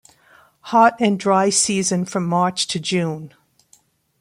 Hot 0.73 0.95
and 0.99 1.19
dry 1.19 1.51
season 1.51 2.05
from 2.05 2.25
March 2.25 2.65
to 2.65 2.79
June. 2.79 3.35